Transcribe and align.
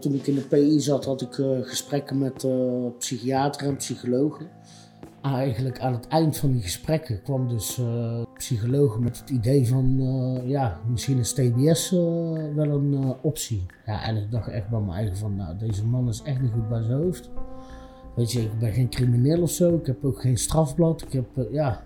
Toen 0.00 0.14
ik 0.14 0.26
in 0.26 0.34
de 0.34 0.40
PI 0.40 0.80
zat, 0.80 1.04
had 1.04 1.22
ik 1.22 1.36
uh, 1.36 1.58
gesprekken 1.62 2.18
met 2.18 2.42
uh, 2.42 2.86
psychiater 2.98 3.66
en 3.66 3.76
psychologen. 3.76 4.46
Eigenlijk 5.22 5.80
aan 5.80 5.92
het 5.92 6.08
eind 6.08 6.36
van 6.36 6.52
die 6.52 6.62
gesprekken 6.62 7.22
kwam 7.22 7.48
dus 7.48 7.78
uh, 7.78 8.22
psycholoog 8.34 8.98
met 8.98 9.18
het 9.18 9.30
idee 9.30 9.68
van, 9.68 10.00
ja, 10.44 10.80
misschien 10.90 11.18
is 11.18 11.32
TBS 11.32 11.90
wel 12.54 12.70
een 12.70 13.14
optie. 13.22 13.66
Ja, 13.86 14.02
en 14.02 14.16
ik 14.16 14.30
dacht 14.30 14.48
echt 14.48 14.68
bij 14.68 14.80
mijn 14.80 14.98
eigen 14.98 15.16
van, 15.16 15.36
nou, 15.36 15.56
deze 15.58 15.84
man 15.84 16.08
is 16.08 16.22
echt 16.22 16.40
niet 16.40 16.52
goed 16.52 16.68
bij 16.68 16.82
zijn 16.82 17.02
hoofd. 17.02 17.30
Weet 18.16 18.32
je, 18.32 18.40
ik 18.40 18.58
ben 18.58 18.72
geen 18.72 18.88
crimineel 18.88 19.42
of 19.42 19.50
zo, 19.50 19.74
ik 19.74 19.86
heb 19.86 20.04
ook 20.04 20.20
geen 20.20 20.36
strafblad. 20.36 21.02
Ik 21.02 21.12
heb, 21.12 21.26
ja, 21.50 21.82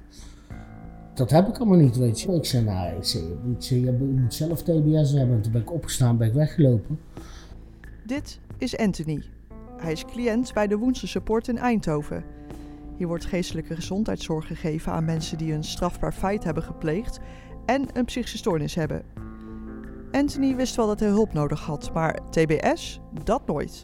dat 1.15 1.31
heb 1.31 1.49
ik 1.49 1.59
allemaal 1.59 1.79
niet, 1.79 1.97
weet 1.97 2.21
je. 2.21 2.33
Ik 2.33 2.45
zei, 2.45 2.65
nou, 2.65 2.97
ik 2.97 3.05
zei, 3.05 3.25
je, 3.69 4.17
moet, 4.21 4.35
zelf 4.35 4.63
TBS 4.63 5.13
hebben. 5.13 5.37
En 5.37 5.43
toen 5.43 5.53
ben 5.53 5.61
ik 5.61 5.73
opgestaan, 5.73 6.17
ben 6.17 6.29
ik 6.29 6.35
weggelopen. 6.35 6.99
Dit 8.05 8.41
is 8.59 8.77
Anthony. 8.77 9.23
Hij 9.77 9.93
is 9.93 10.05
cliënt 10.05 10.53
bij 10.53 10.67
de 10.67 10.77
Woensel 10.77 11.09
Support 11.09 11.49
in 11.49 11.59
Eindhoven. 11.59 12.25
Hier 12.97 13.07
wordt 13.07 13.25
geestelijke 13.25 13.75
gezondheidszorg 13.75 14.47
gegeven 14.47 14.93
aan 14.93 15.05
mensen 15.05 15.39
die 15.39 15.53
een 15.53 15.65
strafbaar 15.65 16.13
feit 16.13 16.45
hebben 16.45 16.63
gepleegd 16.63 17.19
en 17.67 17.89
een 17.93 18.05
psychische 18.05 18.37
stoornis 18.37 18.75
hebben. 18.75 19.03
Anthony 20.13 20.57
wist 20.57 20.77
wel 20.77 20.87
dat 20.87 21.01
hij 21.01 21.09
hulp 21.09 21.33
nodig 21.33 21.61
had, 21.61 21.93
maar 21.93 22.19
TBS, 22.31 23.01
dat 23.25 23.47
nooit. 23.47 23.81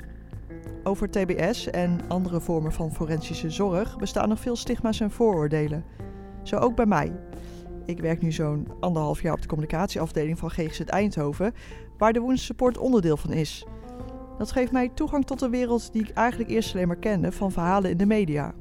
Over 0.83 1.11
TBS 1.11 1.71
en 1.71 2.01
andere 2.09 2.41
vormen 2.41 2.73
van 2.73 2.95
forensische 2.95 3.51
zorg 3.51 3.97
bestaan 3.97 4.29
nog 4.29 4.41
veel 4.41 4.57
stigma's 4.57 5.01
en 5.01 5.11
vooroordelen. 5.11 5.85
Zo 6.43 6.57
ook 6.57 6.77
bij 6.77 6.87
mij. 6.87 7.13
Ik 7.85 8.01
werk 8.01 8.23
nu 8.23 8.33
zo'n 8.33 8.69
anderhalf 8.81 9.23
jaar 9.23 9.33
op 9.33 9.43
de 9.43 9.49
communicatieafdeling 9.49 10.39
van 10.39 10.51
GGZ 10.51 10.81
Eindhoven, 10.81 11.55
waar 11.99 12.13
de 12.13 12.21
Woensel 12.21 12.45
Support 12.45 12.79
onderdeel 12.79 13.17
van 13.17 13.33
is. 13.33 13.67
Dat 14.39 14.53
geeft 14.53 14.73
mij 14.73 14.89
toegang 14.89 15.25
tot 15.25 15.41
een 15.43 15.51
wereld 15.51 15.93
die 15.93 16.03
ik 16.03 16.11
eigenlijk 16.11 16.51
eerst 16.51 16.75
alleen 16.75 16.87
maar 16.87 16.97
kende 16.97 17.33
van 17.33 17.53
verhalen 17.53 17.91
in 17.91 17.97
de 17.97 18.07
media. 18.07 18.55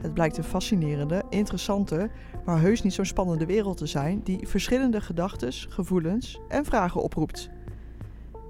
Het 0.00 0.14
blijkt 0.14 0.36
een 0.36 0.44
fascinerende, 0.44 1.22
interessante, 1.30 2.10
maar 2.44 2.60
heus 2.60 2.82
niet 2.82 2.92
zo'n 2.92 3.04
spannende 3.04 3.46
wereld 3.46 3.76
te 3.76 3.86
zijn 3.86 4.20
die 4.22 4.48
verschillende 4.48 5.00
gedachten, 5.00 5.52
gevoelens 5.52 6.40
en 6.48 6.64
vragen 6.64 7.02
oproept. 7.02 7.50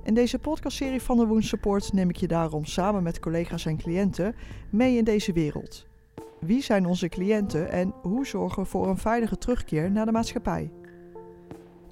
In 0.04 0.14
deze 0.14 0.38
podcastserie 0.38 1.02
van 1.02 1.16
de 1.16 1.26
Woens 1.26 1.48
Support 1.48 1.92
neem 1.92 2.08
ik 2.08 2.16
je 2.16 2.26
daarom 2.26 2.64
samen 2.64 3.02
met 3.02 3.20
collega's 3.20 3.66
en 3.66 3.76
cliënten 3.76 4.34
mee 4.70 4.96
in 4.96 5.04
deze 5.04 5.32
wereld. 5.32 5.86
Wie 6.40 6.62
zijn 6.62 6.86
onze 6.86 7.08
cliënten 7.08 7.70
en 7.70 7.94
hoe 8.02 8.26
zorgen 8.26 8.62
we 8.62 8.68
voor 8.68 8.88
een 8.88 8.98
veilige 8.98 9.38
terugkeer 9.38 9.90
naar 9.90 10.06
de 10.06 10.12
maatschappij? 10.12 10.70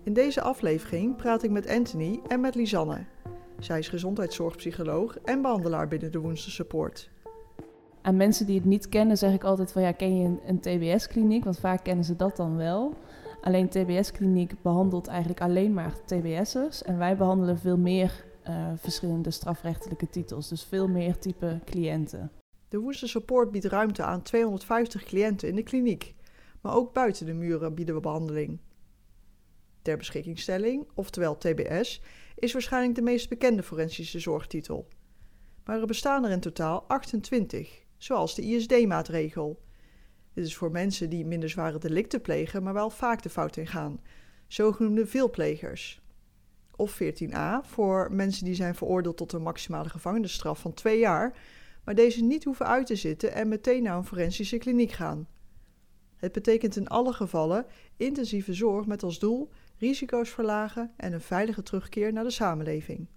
In 0.05 0.13
deze 0.13 0.41
aflevering 0.41 1.17
praat 1.17 1.43
ik 1.43 1.51
met 1.51 1.69
Anthony 1.69 2.21
en 2.29 2.41
met 2.41 2.55
Lisanne. 2.55 3.05
Zij 3.63 3.79
is 3.79 3.89
gezondheidszorgpsycholoog 3.89 5.19
en 5.19 5.43
behandelaar 5.43 5.89
binnen 5.89 6.13
de 6.13 6.19
Woensel 6.19 6.51
Support. 6.51 7.11
Aan 8.03 8.17
mensen 8.17 8.47
die 8.47 8.57
het 8.57 8.65
niet 8.65 8.89
kennen 8.89 9.19
zeg 9.19 9.33
ik 9.33 9.45
altijd 9.45 9.73
van 9.73 9.83
ja, 9.83 9.93
ken 9.93 10.19
je 10.19 10.25
een, 10.25 10.41
een 10.47 10.61
TBS-kliniek? 10.61 11.45
Want 11.45 11.59
vaak 11.59 11.85
kennen 11.85 12.05
ze 12.05 12.17
dat 12.17 12.37
dan 12.37 12.57
wel. 12.57 12.95
Alleen 13.41 13.69
TBS-kliniek 13.69 14.63
behandelt 14.63 15.07
eigenlijk 15.07 15.41
alleen 15.41 15.75
maar 15.75 15.95
TBS'ers. 16.05 16.83
En 16.83 16.99
wij 16.99 17.17
behandelen 17.17 17.59
veel 17.59 17.79
meer 17.79 18.25
uh, 18.49 18.73
verschillende 18.77 19.31
strafrechtelijke 19.31 20.09
titels. 20.11 20.49
Dus 20.49 20.65
veel 20.65 20.89
meer 20.89 21.19
type 21.19 21.61
cliënten. 21.65 22.31
De 22.69 22.79
Woensel 22.79 23.09
Support 23.09 23.51
biedt 23.51 23.65
ruimte 23.65 24.03
aan 24.03 24.23
250 24.23 25.05
cliënten 25.05 25.49
in 25.49 25.57
de 25.57 25.63
kliniek. 25.63 26.15
Maar 26.61 26.75
ook 26.75 26.93
buiten 26.93 27.27
de 27.27 27.35
muren 27.35 27.75
bieden 27.75 27.95
we 27.95 28.01
behandeling. 28.01 28.59
Ter 29.83 29.97
beschikkingstelling, 29.97 30.87
oftewel 30.95 31.39
TBS, 31.39 32.03
is 32.43 32.53
waarschijnlijk 32.53 32.95
de 32.95 33.03
meest 33.03 33.29
bekende 33.29 33.63
forensische 33.63 34.19
zorgtitel. 34.19 34.89
Maar 35.65 35.81
er 35.81 35.87
bestaan 35.87 36.25
er 36.25 36.31
in 36.31 36.41
totaal 36.41 36.85
28, 36.89 37.85
zoals 37.97 38.35
de 38.35 38.43
ISD-maatregel. 38.43 39.63
Dit 40.35 40.45
is 40.45 40.57
voor 40.57 40.71
mensen 40.71 41.11
die 41.11 41.27
minder 41.27 41.49
zware 41.49 41.79
delicten 41.79 42.21
plegen, 42.21 42.63
maar 42.63 42.73
wel 42.73 42.91
vaak 42.91 43.23
de 43.23 43.31
fout 43.31 43.57
ingaan, 43.57 44.01
zogenoemde 44.47 45.07
veelplegers. 45.07 46.01
Of 46.77 47.03
14a 47.03 47.67
voor 47.67 48.09
mensen 48.13 48.45
die 48.45 48.55
zijn 48.55 48.75
veroordeeld 48.75 49.17
tot 49.17 49.33
een 49.33 49.43
maximale 49.43 49.89
gevangenisstraf 49.89 50.61
van 50.61 50.75
twee 50.75 50.99
jaar, 50.99 51.39
maar 51.85 51.95
deze 51.95 52.25
niet 52.25 52.45
hoeven 52.45 52.67
uit 52.67 52.87
te 52.87 52.97
zitten 52.97 53.33
en 53.33 53.49
meteen 53.49 53.83
naar 53.83 53.97
een 53.97 54.05
forensische 54.05 54.59
kliniek 54.59 54.93
gaan. 54.93 55.29
Het 56.17 56.33
betekent 56.33 56.77
in 56.77 56.89
alle 56.89 57.13
gevallen 57.13 57.67
intensieve 57.97 58.55
zorg 58.55 58.87
met 58.87 59.03
als 59.03 59.19
doel 59.19 59.51
risico's 59.83 60.31
verlagen 60.31 60.93
en 60.97 61.13
een 61.13 61.21
veilige 61.21 61.63
terugkeer 61.63 62.13
naar 62.13 62.25
de 62.25 62.31
samenleving. 62.31 63.09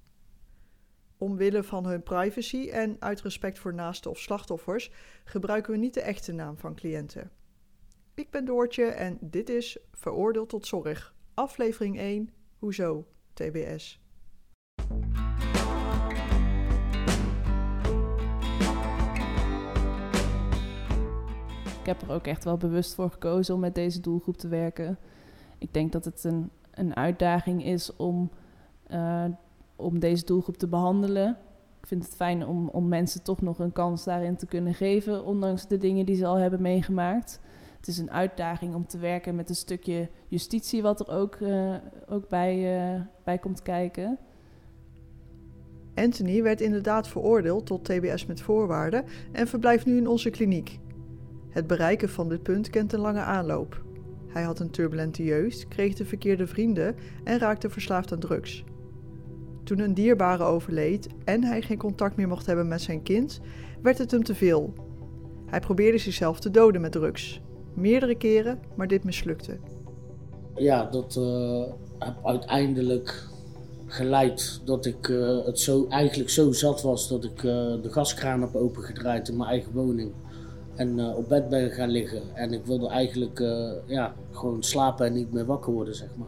Omwille 1.18 1.64
van 1.64 1.86
hun 1.86 2.03
privacy 2.03 2.70
en 2.70 2.96
uit 3.00 3.22
respect 3.22 3.59
voor 3.59 3.74
naasten 3.74 4.12
of 4.12 4.20
slachtoffers 4.20 4.92
gebruiken 5.24 5.72
we 5.72 5.78
niet 5.78 5.94
de 5.94 6.02
echte 6.02 6.31
naam 6.31 6.58
van 6.58 6.76
cliënten. 6.76 7.31
Ik 8.14 8.30
ben 8.30 8.46
Doortje 8.46 8.86
en 8.86 9.18
dit 9.22 9.50
is 9.50 9.78
Veroordeeld 9.92 10.50
tot 10.50 10.68
Zorg, 10.68 11.16
aflevering 11.34 11.98
1, 11.98 12.30
Hoezo, 12.58 13.08
TBS. 13.34 14.02
Ik 21.80 21.86
heb 21.86 22.02
er 22.02 22.12
ook 22.12 22.28
echt 22.28 22.44
wel 22.44 22.58
bewust 22.58 22.96
voor 22.96 23.12
gekozen 23.12 23.53
om 23.53 23.59
met 23.59 23.76
deze 23.76 24.00
doelgroep 24.00 24.38
te 24.38 24.47
werken. 24.47 25.00
Ik 25.58 25.74
denk 25.74 25.92
dat 25.92 26.06
het 26.06 26.24
een, 26.24 26.50
een 26.72 26.96
uitdaging 26.96 27.66
is 27.66 27.96
om, 27.96 28.30
uh, 28.92 29.26
om 29.76 30.00
deze 30.00 30.26
doelgroep 30.26 30.58
te 30.58 30.68
behandelen. 30.68 31.38
Ik 31.80 31.88
vind 31.88 32.04
het 32.04 32.16
fijn 32.16 32.46
om, 32.46 32.68
om 32.68 32.88
mensen 32.88 33.24
toch 33.24 33.42
nog 33.42 33.60
een 33.60 33.72
kans 33.72 34.04
daarin 34.04 34.36
te 34.36 34.46
kunnen 34.46 34.74
geven, 34.74 35.26
ondanks 35.26 35.68
de 35.68 35.78
dingen 35.78 36.06
die 36.06 36.16
ze 36.16 36.26
al 36.26 36.36
hebben 36.36 36.62
meegemaakt. 36.62 37.40
Het 37.78 37.88
is 37.88 37.98
een 37.98 38.12
uitdaging 38.12 38.76
om 38.76 38.88
te 38.88 38.98
werken 38.98 39.36
met 39.36 39.50
een 39.50 39.56
stukje 39.56 40.10
justitie, 40.28 40.82
wat 40.82 41.00
er 41.00 41.10
ook, 41.10 41.36
uh, 41.40 41.76
ook 42.08 42.30
bij, 42.30 42.78
uh, 42.96 43.02
bij 43.24 43.38
komt 43.38 43.62
kijken. 43.62 44.18
Anthony 45.96 46.44
werd 46.44 46.62
inderdaad 46.62 47.08
veroordeeld 47.08 47.66
tot 47.66 47.86
TBS 47.86 48.26
met 48.26 48.42
voorwaarden 48.42 49.06
en 49.32 49.48
verblijft 49.48 49.86
nu 49.86 49.98
in 49.98 50.08
onze 50.08 50.30
kliniek. 50.30 50.80
Het 51.50 51.68
bereiken 51.68 52.10
van 52.10 52.30
dit 52.30 52.44
punt 52.44 52.70
kent 52.70 52.94
een 52.94 53.00
lange 53.00 53.20
aanloop. 53.20 53.84
Hij 54.35 54.44
had 54.44 54.59
een 54.59 54.69
turbulente 54.69 55.23
jeugd, 55.23 55.68
kreeg 55.68 55.94
de 55.94 56.06
verkeerde 56.06 56.47
vrienden 56.47 56.96
en 57.23 57.40
raakte 57.40 57.69
verslaafd 57.69 58.12
aan 58.12 58.19
drugs. 58.19 58.63
Toen 59.63 59.79
een 59.79 59.94
dierbare 59.94 60.44
overleed 60.44 61.07
en 61.23 61.44
hij 61.44 61.62
geen 61.62 61.78
contact 61.78 62.16
meer 62.16 62.28
mocht 62.28 62.46
hebben 62.46 62.68
met 62.68 62.81
zijn 62.81 63.03
kind, 63.03 63.40
werd 63.81 63.97
het 63.97 64.12
hem 64.12 64.23
te 64.23 64.35
veel. 64.35 64.73
Hij 65.46 65.59
probeerde 65.59 65.97
zichzelf 65.97 66.40
te 66.40 66.51
doden 66.51 66.81
met 66.81 66.91
drugs. 66.91 67.41
Meerdere 67.73 68.16
keren, 68.16 68.59
maar 68.75 68.88
dit 68.88 69.03
mislukte. 69.03 69.57
Ja, 70.56 70.85
dat 70.85 71.16
uh, 71.19 71.63
uiteindelijk 72.23 73.28
geleid 73.85 74.62
dat 74.66 74.85
ik 74.85 75.07
uh, 75.07 75.46
het 75.46 75.59
zo, 75.59 75.88
eigenlijk 75.90 76.29
zo 76.29 76.52
zat 76.52 76.81
was 76.81 77.07
dat 77.07 77.23
ik 77.23 77.44
uh, 77.44 77.52
de 77.81 77.90
gaskraan 77.91 78.41
heb 78.41 78.56
opengedraaid 78.56 79.28
in 79.28 79.38
mijn 79.38 79.50
eigen 79.50 79.73
woning 79.73 80.12
en 80.75 80.97
uh, 80.97 81.18
op 81.18 81.30
bed 81.30 81.50
ben 81.50 81.72
gaan 81.72 81.90
liggen. 81.90 82.36
En 82.36 82.53
ik 82.53 82.66
wilde 82.66 82.88
eigenlijk 82.88 83.40
uh, 83.40 83.72
ja, 83.86 84.16
gewoon 84.31 84.63
slapen 84.63 85.06
en 85.06 85.13
niet 85.13 85.31
meer 85.31 85.46
wakker 85.46 85.74
worden, 85.74 85.96
zeg 85.96 86.16
maar. 86.16 86.28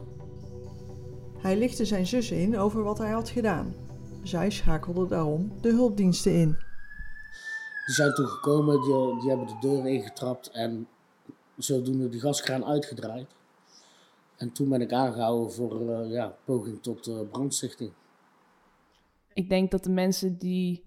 Hij 1.38 1.58
lichtte 1.58 1.85
zijn 1.85 2.08
zus 2.08 2.31
in 2.31 2.57
over 2.57 2.84
wat 2.84 2.97
hij 2.97 3.12
had 3.12 3.30
gedaan. 3.30 3.75
Zij 4.24 4.50
schakelde 4.50 5.07
daarom 5.07 5.52
de 5.62 5.69
hulpdiensten 5.69 6.34
in. 6.34 6.57
Die 7.86 7.96
zijn 7.96 8.13
toen 8.13 8.28
gekomen, 8.28 8.81
die, 8.81 9.19
die 9.19 9.30
hebben 9.30 9.47
de 9.47 9.57
deur 9.59 9.88
ingetrapt 9.88 10.50
en 10.52 10.88
zodoende 11.57 12.09
de 12.09 12.19
gaskraan 12.19 12.66
uitgedraaid. 12.66 13.28
En 14.38 14.52
toen 14.52 14.69
ben 14.69 14.81
ik 14.81 14.91
aangehouden 14.91 15.53
voor 15.53 15.81
uh, 15.81 16.12
ja, 16.12 16.36
poging 16.46 16.81
tot 16.81 17.30
brandstichting. 17.31 17.91
Ik 19.34 19.50
denk 19.50 19.72
dat 19.72 19.83
de 19.83 19.89
mensen 19.89 20.38
die 20.38 20.83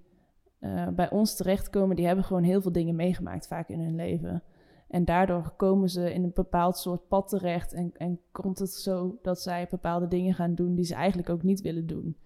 uh, 0.60 0.88
bij 0.88 1.10
ons 1.10 1.36
terechtkomen, 1.36 1.96
die 1.96 2.06
hebben 2.06 2.24
gewoon 2.24 2.42
heel 2.42 2.60
veel 2.60 2.72
dingen 2.72 2.96
meegemaakt 2.96 3.46
vaak 3.46 3.68
in 3.68 3.80
hun 3.80 3.94
leven. 3.94 4.42
En 4.88 5.04
daardoor 5.04 5.52
komen 5.56 5.88
ze 5.88 6.14
in 6.14 6.22
een 6.22 6.32
bepaald 6.34 6.76
soort 6.76 7.08
pad 7.08 7.28
terecht 7.28 7.72
en, 7.72 7.92
en 7.96 8.20
komt 8.32 8.58
het 8.58 8.72
zo 8.72 9.18
dat 9.22 9.40
zij 9.40 9.66
bepaalde 9.70 10.08
dingen 10.08 10.34
gaan 10.34 10.54
doen 10.54 10.74
die 10.74 10.84
ze 10.84 10.94
eigenlijk 10.94 11.28
ook 11.28 11.42
niet 11.42 11.60
willen 11.60 11.86
doen. 11.86 12.16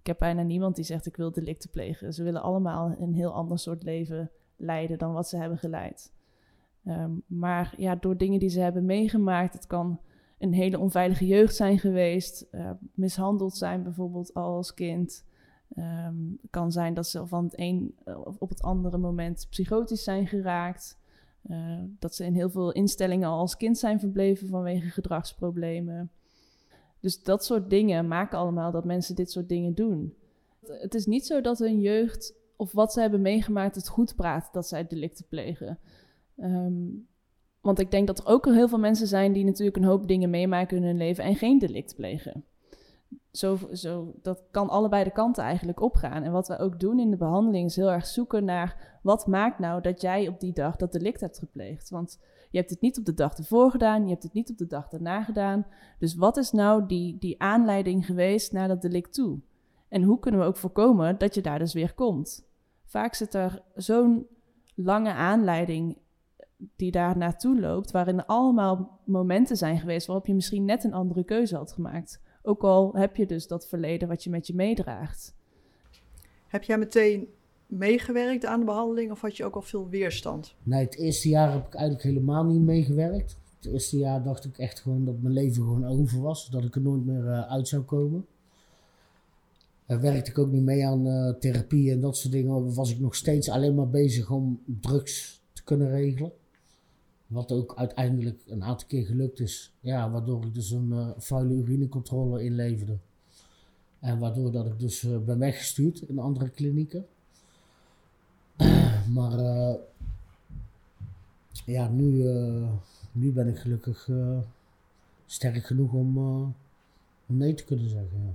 Ik 0.00 0.06
heb 0.06 0.18
bijna 0.18 0.42
niemand 0.42 0.76
die 0.76 0.84
zegt 0.84 1.06
ik 1.06 1.16
wil 1.16 1.32
delicten 1.32 1.70
plegen. 1.70 2.12
Ze 2.12 2.22
willen 2.22 2.42
allemaal 2.42 2.94
een 2.98 3.14
heel 3.14 3.32
ander 3.32 3.58
soort 3.58 3.82
leven 3.82 4.30
leiden 4.56 4.98
dan 4.98 5.12
wat 5.12 5.28
ze 5.28 5.36
hebben 5.36 5.58
geleid. 5.58 6.12
Um, 6.84 7.22
maar 7.26 7.74
ja, 7.76 7.94
door 7.94 8.16
dingen 8.16 8.38
die 8.38 8.48
ze 8.48 8.60
hebben 8.60 8.84
meegemaakt, 8.84 9.52
het 9.52 9.66
kan 9.66 10.00
een 10.38 10.52
hele 10.52 10.78
onveilige 10.78 11.26
jeugd 11.26 11.54
zijn 11.54 11.78
geweest, 11.78 12.46
uh, 12.52 12.70
mishandeld 12.94 13.56
zijn 13.56 13.82
bijvoorbeeld 13.82 14.34
als 14.34 14.74
kind, 14.74 15.26
Het 15.74 16.50
kan 16.50 16.72
zijn 16.72 16.94
dat 16.94 17.06
ze 17.06 17.26
van 17.26 17.44
het 17.44 17.58
een 17.58 17.94
eh, 18.04 18.26
op 18.38 18.48
het 18.48 18.62
andere 18.62 18.98
moment 18.98 19.46
psychotisch 19.50 20.04
zijn 20.04 20.26
geraakt. 20.26 20.98
Uh, 21.50 21.78
dat 21.98 22.14
ze 22.14 22.24
in 22.24 22.34
heel 22.34 22.50
veel 22.50 22.72
instellingen 22.72 23.28
al 23.28 23.38
als 23.38 23.56
kind 23.56 23.78
zijn 23.78 24.00
verbleven 24.00 24.48
vanwege 24.48 24.88
gedragsproblemen. 24.88 26.10
Dus 27.00 27.22
dat 27.22 27.44
soort 27.44 27.70
dingen 27.70 28.08
maken 28.08 28.38
allemaal 28.38 28.70
dat 28.70 28.84
mensen 28.84 29.14
dit 29.14 29.30
soort 29.30 29.48
dingen 29.48 29.74
doen. 29.74 30.14
Het 30.66 30.94
is 30.94 31.06
niet 31.06 31.26
zo 31.26 31.40
dat 31.40 31.58
hun 31.58 31.80
jeugd 31.80 32.34
of 32.56 32.72
wat 32.72 32.92
ze 32.92 33.00
hebben 33.00 33.22
meegemaakt 33.22 33.74
het 33.74 33.88
goed 33.88 34.16
praat 34.16 34.48
dat 34.52 34.68
zij 34.68 34.86
delicten 34.86 35.26
plegen. 35.28 35.78
Ehm, 36.36 36.86
want 37.60 37.78
ik 37.78 37.90
denk 37.90 38.06
dat 38.06 38.18
er 38.18 38.26
ook 38.26 38.44
heel 38.44 38.68
veel 38.68 38.78
mensen 38.78 39.06
zijn 39.06 39.32
die 39.32 39.44
natuurlijk 39.44 39.76
een 39.76 39.84
hoop 39.84 40.08
dingen 40.08 40.30
meemaken 40.30 40.76
in 40.76 40.82
hun 40.82 40.96
leven 40.96 41.24
en 41.24 41.36
geen 41.36 41.58
delict 41.58 41.94
plegen. 41.94 42.44
Zo, 43.30 43.58
zo, 43.72 44.14
dat 44.22 44.42
kan 44.50 44.68
allebei 44.68 45.04
de 45.04 45.10
kanten 45.10 45.44
eigenlijk 45.44 45.80
opgaan. 45.80 46.22
En 46.22 46.32
wat 46.32 46.48
we 46.48 46.58
ook 46.58 46.80
doen 46.80 46.98
in 46.98 47.10
de 47.10 47.16
behandeling 47.16 47.66
is 47.66 47.76
heel 47.76 47.90
erg 47.90 48.06
zoeken 48.06 48.44
naar 48.44 48.98
wat 49.02 49.26
maakt 49.26 49.58
nou 49.58 49.80
dat 49.80 50.00
jij 50.00 50.28
op 50.28 50.40
die 50.40 50.52
dag 50.52 50.76
dat 50.76 50.92
delict 50.92 51.20
hebt 51.20 51.38
gepleegd. 51.38 51.90
Want 51.90 52.18
je 52.50 52.58
hebt 52.58 52.70
het 52.70 52.80
niet 52.80 52.98
op 52.98 53.04
de 53.04 53.14
dag 53.14 53.38
ervoor 53.38 53.70
gedaan, 53.70 54.02
je 54.02 54.10
hebt 54.10 54.22
het 54.22 54.32
niet 54.32 54.50
op 54.50 54.58
de 54.58 54.66
dag 54.66 54.88
daarna 54.88 55.22
gedaan. 55.22 55.66
Dus 55.98 56.14
wat 56.14 56.36
is 56.36 56.50
nou 56.50 56.86
die, 56.86 57.18
die 57.18 57.42
aanleiding 57.42 58.06
geweest 58.06 58.52
naar 58.52 58.68
dat 58.68 58.82
delict 58.82 59.14
toe? 59.14 59.38
En 59.88 60.02
hoe 60.02 60.18
kunnen 60.18 60.40
we 60.40 60.46
ook 60.46 60.56
voorkomen 60.56 61.18
dat 61.18 61.34
je 61.34 61.40
daar 61.40 61.58
dus 61.58 61.72
weer 61.72 61.94
komt? 61.94 62.46
Vaak 62.84 63.14
zit 63.14 63.34
er 63.34 63.62
zo'n 63.74 64.26
lange 64.74 65.12
aanleiding 65.12 65.98
die 66.76 66.90
daar 66.90 67.16
naartoe 67.16 67.60
loopt, 67.60 67.90
waarin 67.90 68.26
allemaal 68.26 69.00
momenten 69.04 69.56
zijn 69.56 69.78
geweest 69.78 70.06
waarop 70.06 70.26
je 70.26 70.34
misschien 70.34 70.64
net 70.64 70.84
een 70.84 70.92
andere 70.94 71.24
keuze 71.24 71.56
had 71.56 71.72
gemaakt. 71.72 72.22
Ook 72.48 72.62
al 72.62 72.92
heb 72.94 73.16
je 73.16 73.26
dus 73.26 73.46
dat 73.46 73.66
verleden 73.66 74.08
wat 74.08 74.24
je 74.24 74.30
met 74.30 74.46
je 74.46 74.54
meedraagt. 74.54 75.34
Heb 76.46 76.62
jij 76.62 76.78
meteen 76.78 77.28
meegewerkt 77.66 78.44
aan 78.44 78.58
de 78.58 78.66
behandeling 78.66 79.10
of 79.10 79.20
had 79.20 79.36
je 79.36 79.44
ook 79.44 79.54
al 79.54 79.62
veel 79.62 79.88
weerstand? 79.88 80.54
Nee, 80.62 80.84
het 80.84 80.96
eerste 80.96 81.28
jaar 81.28 81.52
heb 81.52 81.66
ik 81.66 81.74
eigenlijk 81.74 82.04
helemaal 82.04 82.44
niet 82.44 82.60
meegewerkt. 82.60 83.36
Het 83.56 83.72
eerste 83.72 83.98
jaar 83.98 84.22
dacht 84.22 84.44
ik 84.44 84.58
echt 84.58 84.80
gewoon 84.80 85.04
dat 85.04 85.20
mijn 85.20 85.34
leven 85.34 85.62
gewoon 85.62 85.86
over 85.86 86.20
was, 86.20 86.50
dat 86.50 86.64
ik 86.64 86.74
er 86.74 86.80
nooit 86.80 87.06
meer 87.06 87.24
uh, 87.24 87.50
uit 87.50 87.68
zou 87.68 87.82
komen. 87.82 88.26
Uh, 89.86 90.00
werkte 90.00 90.30
ik 90.30 90.38
ook 90.38 90.50
niet 90.50 90.62
mee 90.62 90.86
aan 90.86 91.06
uh, 91.06 91.34
therapie 91.34 91.90
en 91.90 92.00
dat 92.00 92.16
soort 92.16 92.32
dingen. 92.32 92.74
Was 92.74 92.90
ik 92.90 93.00
nog 93.00 93.14
steeds 93.14 93.50
alleen 93.50 93.74
maar 93.74 93.90
bezig 93.90 94.30
om 94.30 94.62
drugs 94.64 95.42
te 95.52 95.64
kunnen 95.64 95.90
regelen. 95.90 96.32
Wat 97.28 97.52
ook 97.52 97.76
uiteindelijk 97.76 98.42
een 98.46 98.64
aantal 98.64 98.86
keer 98.86 99.06
gelukt 99.06 99.40
is. 99.40 99.72
Ja, 99.80 100.10
waardoor 100.10 100.44
ik 100.44 100.54
dus 100.54 100.70
een 100.70 100.88
uh, 100.90 101.10
vuile 101.16 101.54
urinecontrole 101.54 102.44
inleverde. 102.44 102.98
En 104.00 104.18
waardoor 104.18 104.52
dat 104.52 104.66
ik 104.66 104.78
dus 104.78 105.02
uh, 105.02 105.18
ben 105.18 105.38
weggestuurd 105.38 106.00
in 106.00 106.18
andere 106.18 106.48
klinieken. 106.48 107.06
maar 109.16 109.38
uh, 109.38 109.74
ja, 111.64 111.88
nu, 111.88 112.24
nu 113.12 113.32
ben 113.32 113.48
ik 113.48 113.58
gelukkig 113.58 114.08
sterk 115.26 115.64
genoeg 115.64 115.92
om, 115.92 116.18
om, 116.18 117.36
nee 117.36 117.54
te 117.54 117.64
kunnen 117.64 117.88
zeggen. 117.88 118.22
Ja. 118.24 118.32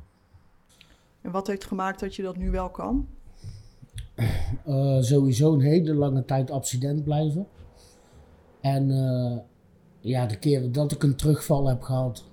En 1.21 1.31
wat 1.31 1.47
heeft 1.47 1.65
gemaakt 1.65 1.99
dat 1.99 2.15
je 2.15 2.23
dat 2.23 2.37
nu 2.37 2.51
wel 2.51 2.69
kan? 2.69 3.07
sowieso 4.99 5.53
een 5.53 5.61
hele 5.61 5.93
lange 5.93 6.25
tijd 6.25 6.51
abstinent 6.51 7.03
blijven. 7.03 7.47
En 8.63 8.89
uh, 8.89 9.37
ja, 9.99 10.25
de 10.25 10.37
keren 10.37 10.71
dat 10.71 10.91
ik 10.91 11.03
een 11.03 11.15
terugval 11.15 11.67
heb 11.67 11.81
gehad, 11.81 12.23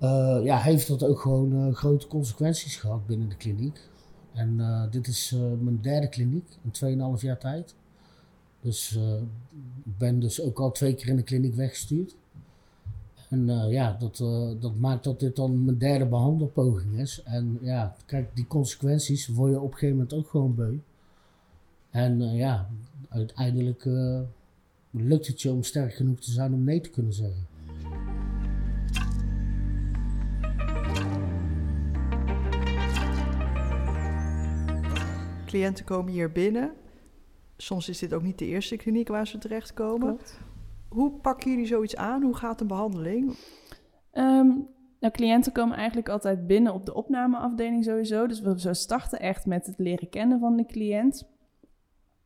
uh, 0.00 0.40
ja, 0.42 0.58
heeft 0.58 0.88
dat 0.88 1.04
ook 1.04 1.20
gewoon 1.20 1.52
uh, 1.52 1.74
grote 1.74 2.06
consequenties 2.06 2.76
gehad 2.76 3.06
binnen 3.06 3.28
de 3.28 3.36
kliniek. 3.36 3.88
En 4.32 4.88
dit 4.90 5.06
is 5.06 5.34
mijn 5.60 5.80
derde 5.80 6.08
kliniek 6.08 6.58
in 6.62 6.98
2,5 7.16 7.20
jaar 7.20 7.38
tijd. 7.38 7.74
Dus 8.60 8.98
ik 9.84 9.98
ben 9.98 10.20
dus 10.20 10.42
ook 10.42 10.58
al 10.60 10.72
twee 10.72 10.94
keer 10.94 11.08
in 11.08 11.16
de 11.16 11.22
kliniek 11.22 11.54
weggestuurd. 11.54 12.16
En 13.28 13.46
ja, 13.70 13.96
dat, 13.98 14.16
dat 14.60 14.76
maakt 14.76 15.04
dat 15.04 15.20
dit 15.20 15.36
dan 15.36 15.64
mijn 15.64 15.78
derde 15.78 16.06
behandelpoging 16.06 16.98
is. 16.98 17.22
En 17.24 17.58
ja, 17.60 17.96
kijk, 18.06 18.30
die 18.34 18.46
consequenties 18.46 19.26
word 19.28 19.50
je 19.50 19.60
op 19.60 19.72
een 19.72 19.72
gegeven 19.72 19.96
moment 19.96 20.14
ook 20.14 20.28
gewoon 20.28 20.54
beu. 20.54 20.78
En 21.90 22.20
ja, 22.34 22.68
uiteindelijk 23.08 23.84
lukt 24.90 25.26
het 25.26 25.42
je 25.42 25.52
om 25.52 25.62
sterk 25.62 25.94
genoeg 25.94 26.20
te 26.20 26.30
zijn 26.30 26.52
om 26.52 26.64
nee 26.64 26.80
te 26.80 26.90
kunnen 26.90 27.12
zeggen. 27.12 27.46
Cliënten 35.46 35.84
komen 35.84 36.12
hier 36.12 36.32
binnen. 36.32 36.72
Soms 37.56 37.88
is 37.88 37.98
dit 37.98 38.14
ook 38.14 38.22
niet 38.22 38.38
de 38.38 38.46
eerste 38.46 38.76
kliniek 38.76 39.08
waar 39.08 39.26
ze 39.26 39.38
terechtkomen. 39.38 40.08
Klopt. 40.08 40.40
Hoe 40.88 41.10
pakken 41.10 41.50
jullie 41.50 41.66
zoiets 41.66 41.96
aan? 41.96 42.22
Hoe 42.22 42.36
gaat 42.36 42.60
een 42.60 42.66
behandeling? 42.66 43.36
Um, 44.12 44.68
nou, 45.00 45.12
cliënten 45.12 45.52
komen 45.52 45.76
eigenlijk 45.76 46.08
altijd 46.08 46.46
binnen 46.46 46.74
op 46.74 46.86
de 46.86 46.94
opnameafdeling 46.94 47.84
sowieso. 47.84 48.26
Dus 48.26 48.40
we 48.40 48.74
starten 48.74 49.20
echt 49.20 49.46
met 49.46 49.66
het 49.66 49.78
leren 49.78 50.08
kennen 50.08 50.40
van 50.40 50.56
de 50.56 50.66
cliënt. 50.66 51.28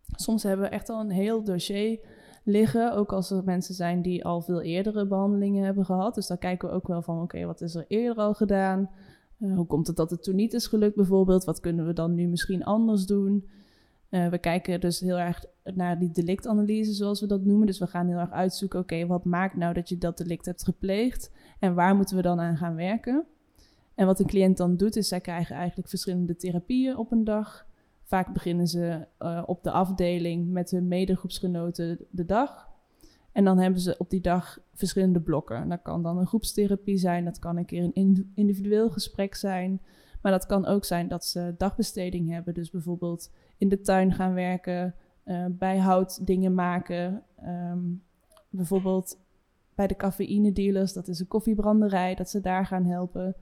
Soms 0.07 0.43
hebben 0.43 0.67
we 0.67 0.73
echt 0.73 0.89
al 0.89 1.01
een 1.01 1.11
heel 1.11 1.43
dossier 1.43 1.99
liggen. 2.43 2.95
Ook 2.95 3.13
als 3.13 3.31
er 3.31 3.45
mensen 3.45 3.75
zijn 3.75 4.03
die 4.03 4.25
al 4.25 4.41
veel 4.41 4.63
eerdere 4.63 5.07
behandelingen 5.07 5.65
hebben 5.65 5.85
gehad. 5.85 6.15
Dus 6.15 6.27
dan 6.27 6.39
kijken 6.39 6.69
we 6.69 6.75
ook 6.75 6.87
wel 6.87 7.03
van, 7.03 7.23
oké, 7.23 7.45
wat 7.45 7.61
is 7.61 7.75
er 7.75 7.85
eerder 7.89 8.25
al 8.25 8.35
gedaan? 8.35 8.91
Uh, 9.39 9.57
hoe 9.57 9.67
komt 9.67 9.87
het 9.87 9.97
dat 9.97 10.11
het 10.11 10.23
toen 10.23 10.35
niet 10.35 10.53
is 10.53 10.67
gelukt 10.67 10.97
bijvoorbeeld? 10.97 11.45
Wat 11.45 11.61
kunnen 11.61 11.87
we 11.87 11.93
dan 11.93 12.15
nu 12.15 12.27
misschien 12.27 12.65
anders 12.65 13.07
doen? 13.07 13.49
Uh, 14.11 14.29
we 14.29 14.39
kijken 14.39 14.81
dus 14.81 15.01
heel 15.01 15.19
erg 15.19 15.45
naar 15.75 15.99
die 15.99 16.11
delictanalyse, 16.11 16.93
zoals 16.93 17.21
we 17.21 17.27
dat 17.27 17.45
noemen. 17.45 17.67
Dus 17.67 17.79
we 17.79 17.87
gaan 17.87 18.09
heel 18.09 18.19
erg 18.19 18.31
uitzoeken, 18.31 18.81
oké, 18.81 19.07
wat 19.07 19.25
maakt 19.25 19.57
nou 19.57 19.75
dat 19.75 19.89
je 19.89 19.99
dat 19.99 20.19
delict 20.19 20.47
hebt 20.47 20.65
gepleegd? 20.65 21.31
En 21.59 21.75
waar 21.75 21.97
moeten 21.97 22.17
we 22.17 22.23
dan 22.23 22.41
aan 22.41 22.57
gaan 22.57 22.75
werken? 22.75 23.27
En 23.95 24.07
wat 24.07 24.21
een 24.21 24.27
cliënt 24.27 24.57
dan 24.57 24.77
doet, 24.77 24.97
is 24.97 25.09
zij 25.09 25.21
krijgen 25.21 25.57
eigenlijk 25.57 25.89
verschillende 25.89 26.37
therapieën 26.37 26.97
op 26.97 27.13
een 27.13 27.25
dag. 27.25 27.67
Vaak 28.13 28.33
beginnen 28.33 28.69
ze 28.69 29.07
uh, 29.19 29.43
op 29.47 29.63
de 29.63 29.71
afdeling 29.71 30.51
met 30.51 30.71
hun 30.71 30.89
medegroepsgenoten 30.89 31.99
de 32.11 32.25
dag. 32.25 32.69
En 33.33 33.45
dan 33.45 33.59
hebben 33.59 33.81
ze 33.81 33.95
op 33.99 34.11
die 34.11 34.21
dag 34.21 34.59
verschillende 34.75 35.21
blokken. 35.21 35.69
Dat 35.69 35.83
kan 35.83 36.03
dan 36.03 36.19
een 36.19 36.27
groepstherapie 36.27 36.97
zijn, 36.97 37.25
dat 37.25 37.39
kan 37.39 37.57
een 37.57 37.65
keer 37.65 37.91
een 37.95 38.33
individueel 38.35 38.91
gesprek 38.91 39.35
zijn. 39.35 39.81
Maar 40.23 40.33
dat 40.33 40.47
kan 40.47 40.67
ook 40.67 40.85
zijn 40.85 41.09
dat 41.09 41.25
ze 41.25 41.55
dagbesteding 41.57 42.31
hebben. 42.31 42.55
Dus 42.55 42.71
bijvoorbeeld 42.71 43.31
in 43.59 43.69
de 43.69 43.81
tuin 43.81 44.13
gaan 44.13 44.35
werken, 44.35 44.95
uh, 45.25 45.47
bij 45.51 45.79
hout 45.79 46.27
dingen 46.27 46.55
maken. 46.55 47.23
Um, 47.47 48.03
bijvoorbeeld 48.51 49.19
bij 49.75 49.87
de 49.87 49.97
cafeïne 49.97 50.53
dealers, 50.53 50.93
dat 50.93 51.09
is 51.09 51.21
een 51.21 51.29
koffiebranderij, 51.29 52.15
dat 52.15 52.31
ze 52.31 52.41
daar 52.41 52.67
gaan 52.67 52.85
helpen. 52.85 53.35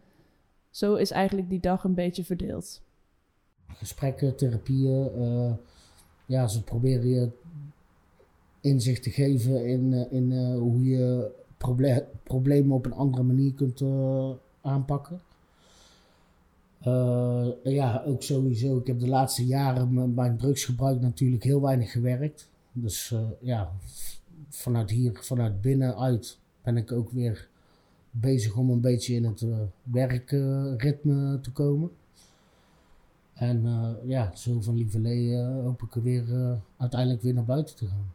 Zo 0.71 0.95
is 0.95 1.11
eigenlijk 1.11 1.49
die 1.49 1.61
dag 1.61 1.85
een 1.85 1.95
beetje 1.95 2.25
verdeeld 2.25 2.89
gesprekken, 3.75 4.37
therapieën. 4.37 5.11
Uh, 5.17 5.53
ja, 6.27 6.49
ze 6.49 6.63
proberen 6.63 7.09
je 7.09 7.31
inzicht 8.61 9.03
te 9.03 9.11
geven 9.11 9.67
in, 9.67 9.93
uh, 9.93 10.13
in 10.13 10.31
uh, 10.31 10.59
hoe 10.59 10.85
je 10.85 11.31
proble 11.57 12.07
problemen 12.23 12.77
op 12.77 12.85
een 12.85 12.93
andere 12.93 13.23
manier 13.23 13.55
kunt 13.55 13.83
aanpakken. 14.61 15.21
ja, 17.63 18.03
ook 18.07 18.23
sowieso. 18.23 18.79
Ik 18.79 18.87
heb 18.87 18.99
de 19.01 19.09
laatste 19.09 19.47
jaren 19.47 19.95
met 19.95 20.15
mijn 20.15 20.37
drugsgebruik 20.37 21.01
natuurlijk 21.01 21.43
heel 21.43 21.61
weinig 21.61 21.93
gewerkt. 21.93 22.49
Dus 22.73 23.15
ja, 23.41 23.73
vanuit 24.49 24.91
hier, 24.91 25.19
vanuit 25.21 25.61
binnenuit 25.61 26.39
ben 26.63 26.77
ik 26.77 26.93
ook 26.93 27.11
weer 27.11 27.49
bezig 28.11 28.57
om 28.57 28.71
een 28.71 28.81
beetje 28.81 29.15
in 29.15 29.25
het 29.25 29.47
werkritme 29.83 31.39
te 31.41 31.53
komen. 31.53 31.91
En 33.41 33.65
uh, 33.65 33.91
ja, 34.05 34.37
zo 34.37 34.61
van 34.61 34.75
lieverlee 34.75 35.27
uh, 35.27 35.63
hoop 35.65 35.83
ik 35.83 35.95
er 35.95 36.03
weer 36.03 36.29
uh, 36.29 36.53
uiteindelijk 36.77 37.23
weer 37.23 37.35
naar 37.35 37.45
buiten 37.45 37.77
te 37.77 37.87
gaan. 37.87 38.13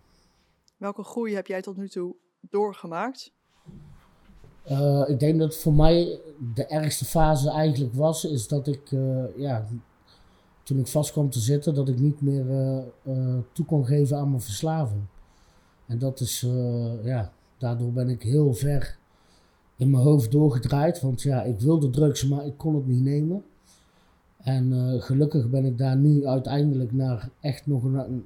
Welke 0.77 1.03
groei 1.03 1.35
heb 1.35 1.47
jij 1.47 1.61
tot 1.61 1.77
nu 1.77 1.89
toe 1.89 2.15
doorgemaakt? 2.39 3.33
ik 5.07 5.19
denk 5.19 5.39
dat 5.39 5.55
voor 5.55 5.73
mij 5.73 6.19
de 6.53 6.65
ergste 6.65 7.05
fase 7.05 7.49
eigenlijk 7.49 7.93
was, 7.93 8.25
is 8.25 8.47
dat 8.47 8.67
ik, 8.67 8.89
ja, 9.37 9.67
toen 10.63 10.79
ik 10.79 10.87
vast 10.87 11.11
kwam 11.11 11.29
te 11.29 11.39
zitten, 11.39 11.73
dat 11.73 11.89
ik 11.89 11.99
niet 11.99 12.21
meer 12.21 12.45
toe 13.51 13.65
kon 13.65 13.85
geven 13.85 14.17
aan 14.17 14.29
mijn 14.29 14.41
verslaving. 14.41 15.01
En 15.85 15.99
dat 15.99 16.19
is, 16.19 16.45
ja, 17.03 17.33
daardoor 17.57 17.91
ben 17.91 18.09
ik 18.09 18.21
heel 18.21 18.53
ver 18.53 18.97
in 19.75 19.89
mijn 19.89 20.03
hoofd 20.03 20.31
doorgedraaid. 20.31 21.01
Want 21.01 21.21
ja, 21.21 21.43
ik 21.43 21.59
wilde 21.59 21.89
drugs, 21.89 22.27
maar 22.27 22.45
ik 22.45 22.57
kon 22.57 22.75
het 22.75 22.87
niet 22.87 23.03
nemen. 23.03 23.43
En 24.45 24.71
uh, 24.71 25.01
gelukkig 25.01 25.49
ben 25.49 25.65
ik 25.65 25.77
daar 25.77 25.97
nu 25.97 26.27
uiteindelijk 26.27 26.93
naar 26.93 27.29
echt 27.39 27.67
nog 27.67 27.83
een, 27.83 28.23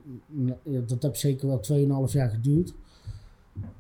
dat 0.88 1.02
heb 1.02 1.16
zeker 1.16 1.48
wel 1.48 2.08
2,5 2.08 2.14
jaar 2.14 2.30
geduurd. 2.30 2.74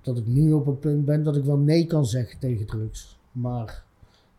Dat 0.01 0.17
ik 0.17 0.27
nu 0.27 0.51
op 0.51 0.67
een 0.67 0.79
punt 0.79 1.05
ben 1.05 1.23
dat 1.23 1.35
ik 1.35 1.43
wel 1.43 1.57
nee 1.57 1.85
kan 1.85 2.05
zeggen 2.05 2.39
tegen 2.39 2.65
drugs. 2.65 3.19
Maar 3.31 3.83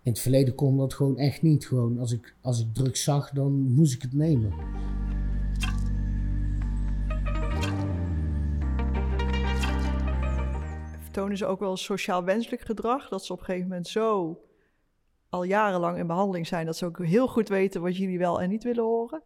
in 0.02 0.12
het 0.12 0.20
verleden 0.20 0.54
kon 0.54 0.76
dat 0.76 0.94
gewoon 0.94 1.18
echt 1.18 1.42
niet. 1.42 1.66
Gewoon 1.66 1.98
als 1.98 2.12
ik, 2.12 2.34
als 2.40 2.60
ik 2.60 2.74
drugs 2.74 3.02
zag, 3.02 3.30
dan 3.30 3.52
moest 3.52 3.94
ik 3.94 4.02
het 4.02 4.12
nemen. 4.12 4.52
Vertonen 11.00 11.36
ze 11.36 11.46
ook 11.46 11.60
wel 11.60 11.76
sociaal 11.76 12.24
wenselijk 12.24 12.62
gedrag? 12.62 13.08
Dat 13.08 13.24
ze 13.24 13.32
op 13.32 13.38
een 13.38 13.44
gegeven 13.44 13.68
moment 13.68 13.88
zo 13.88 14.38
al 15.30 15.42
jarenlang 15.42 15.98
in 15.98 16.06
behandeling 16.06 16.46
zijn, 16.46 16.66
dat 16.66 16.76
ze 16.76 16.86
ook 16.86 17.04
heel 17.04 17.28
goed 17.28 17.48
weten 17.48 17.82
wat 17.82 17.96
jullie 17.96 18.18
wel 18.18 18.40
en 18.40 18.48
niet 18.48 18.64
willen 18.64 18.84
horen? 18.84 19.22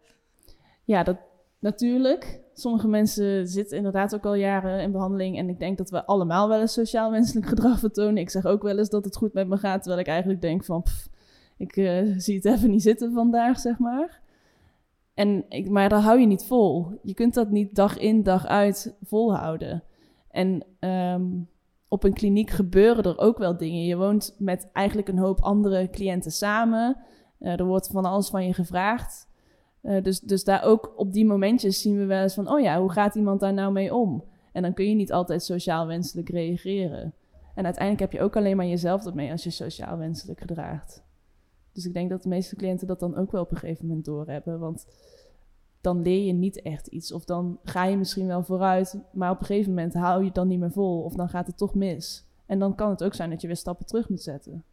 Ja, 0.84 1.02
dat 1.02 1.16
natuurlijk. 1.58 2.40
Sommige 2.54 2.88
mensen 2.88 3.48
zitten 3.48 3.76
inderdaad 3.76 4.14
ook 4.14 4.24
al 4.24 4.34
jaren 4.34 4.80
in 4.80 4.92
behandeling. 4.92 5.38
En 5.38 5.48
ik 5.48 5.58
denk 5.58 5.78
dat 5.78 5.90
we 5.90 6.06
allemaal 6.06 6.48
wel 6.48 6.60
eens 6.60 6.72
sociaal 6.72 7.10
wenselijk 7.10 7.46
gedrag 7.46 7.78
vertonen. 7.78 8.16
Ik 8.16 8.30
zeg 8.30 8.46
ook 8.46 8.62
wel 8.62 8.78
eens 8.78 8.90
dat 8.90 9.04
het 9.04 9.16
goed 9.16 9.32
met 9.32 9.48
me 9.48 9.56
gaat, 9.56 9.82
terwijl 9.82 10.02
ik 10.02 10.08
eigenlijk 10.08 10.40
denk 10.40 10.64
van... 10.64 10.84
ik 11.56 11.76
uh, 11.76 12.14
zie 12.16 12.34
het 12.34 12.44
even 12.44 12.70
niet 12.70 12.82
zitten 12.82 13.12
vandaag, 13.12 13.58
zeg 13.58 13.78
maar. 13.78 14.22
En 15.14 15.44
ik, 15.48 15.68
maar 15.68 15.88
dat 15.88 16.02
hou 16.02 16.20
je 16.20 16.26
niet 16.26 16.44
vol. 16.44 16.86
Je 17.02 17.14
kunt 17.14 17.34
dat 17.34 17.50
niet 17.50 17.74
dag 17.74 17.98
in, 17.98 18.22
dag 18.22 18.46
uit 18.46 18.94
volhouden. 19.02 19.82
En 20.30 20.64
um, 20.80 21.48
op 21.88 22.04
een 22.04 22.12
kliniek 22.12 22.50
gebeuren 22.50 23.04
er 23.04 23.18
ook 23.18 23.38
wel 23.38 23.56
dingen. 23.56 23.84
Je 23.84 23.96
woont 23.96 24.34
met 24.38 24.68
eigenlijk 24.72 25.08
een 25.08 25.18
hoop 25.18 25.40
andere 25.40 25.90
cliënten 25.90 26.32
samen. 26.32 26.96
Uh, 27.40 27.58
er 27.58 27.64
wordt 27.64 27.88
van 27.92 28.04
alles 28.04 28.28
van 28.28 28.46
je 28.46 28.54
gevraagd. 28.54 29.28
Uh, 29.82 30.02
dus, 30.02 30.20
dus 30.20 30.44
daar 30.44 30.62
ook 30.62 30.92
op 30.96 31.12
die 31.12 31.26
momentjes 31.26 31.80
zien 31.80 31.98
we 31.98 32.04
wel 32.04 32.22
eens 32.22 32.34
van... 32.34 32.50
oh 32.50 32.60
ja, 32.60 32.80
hoe 32.80 32.92
gaat 32.92 33.14
iemand 33.14 33.40
daar 33.40 33.52
nou 33.52 33.72
mee 33.72 33.94
om? 33.94 34.24
En 34.52 34.62
dan 34.62 34.74
kun 34.74 34.88
je 34.88 34.94
niet 34.94 35.12
altijd 35.12 35.42
sociaal 35.42 35.86
wenselijk 35.86 36.28
reageren. 36.28 37.14
En 37.54 37.64
uiteindelijk 37.64 38.00
heb 38.00 38.12
je 38.12 38.26
ook 38.26 38.36
alleen 38.36 38.56
maar 38.56 38.66
jezelf 38.66 39.06
ermee 39.06 39.30
als 39.30 39.44
je 39.44 39.50
sociaal 39.50 39.98
wenselijk 39.98 40.40
gedraagt. 40.40 41.02
Dus 41.72 41.86
ik 41.86 41.94
denk 41.94 42.10
dat 42.10 42.22
de 42.22 42.28
meeste 42.28 42.56
cliënten 42.56 42.86
dat 42.86 43.00
dan 43.00 43.16
ook 43.16 43.32
wel 43.32 43.42
op 43.42 43.50
een 43.50 43.56
gegeven 43.56 43.86
moment 43.86 44.04
doorhebben. 44.04 44.58
Want 44.58 44.86
dan 45.84 46.02
leer 46.02 46.26
je 46.26 46.32
niet 46.32 46.62
echt 46.62 46.86
iets. 46.86 47.12
Of 47.12 47.24
dan 47.24 47.58
ga 47.64 47.84
je 47.84 47.96
misschien 47.96 48.26
wel 48.26 48.44
vooruit, 48.44 48.98
maar 49.12 49.30
op 49.30 49.40
een 49.40 49.46
gegeven 49.46 49.70
moment 49.70 49.94
hou 49.94 50.18
je 50.18 50.26
het 50.26 50.34
dan 50.34 50.48
niet 50.48 50.58
meer 50.58 50.72
vol. 50.72 51.02
Of 51.02 51.14
dan 51.14 51.28
gaat 51.28 51.46
het 51.46 51.56
toch 51.56 51.74
mis. 51.74 52.26
En 52.46 52.58
dan 52.58 52.74
kan 52.74 52.90
het 52.90 53.04
ook 53.04 53.14
zijn 53.14 53.30
dat 53.30 53.40
je 53.40 53.46
weer 53.46 53.56
stappen 53.56 53.86
terug 53.86 54.08
moet 54.08 54.22
zetten. 54.22 54.64